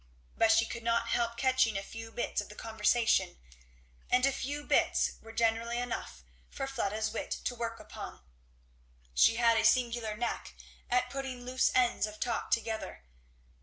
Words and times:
But 0.35 0.51
she 0.51 0.65
could 0.65 0.81
not 0.81 1.09
help 1.09 1.37
catching 1.37 1.77
a 1.77 1.83
few 1.83 2.11
bits 2.11 2.41
of 2.41 2.49
the 2.49 2.55
conversation, 2.55 3.37
and 4.09 4.25
a 4.25 4.31
few 4.31 4.63
bits 4.63 5.11
were 5.21 5.31
generally 5.31 5.77
enough 5.77 6.23
for 6.49 6.65
Fleda's 6.65 7.11
wit 7.13 7.29
to 7.43 7.53
work 7.53 7.79
upon; 7.79 8.21
she 9.13 9.35
had 9.35 9.59
a 9.59 9.63
singular 9.63 10.17
knack 10.17 10.55
at 10.89 11.11
putting 11.11 11.45
loose 11.45 11.71
ends 11.75 12.07
of 12.07 12.19
talk 12.19 12.49
together. 12.49 13.03